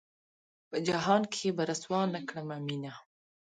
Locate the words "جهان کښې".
0.87-1.49